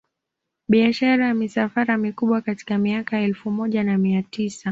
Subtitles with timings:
[0.69, 4.59] Biashara ya misafara mikubwa katika miaka ya elfu moja na mia tisa